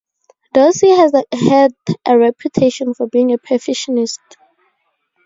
Dorsey 0.55 0.89
had 0.97 1.73
a 2.07 2.17
reputation 2.17 2.95
for 2.95 3.05
being 3.05 3.31
a 3.33 3.37
perfectionist. 3.37 4.19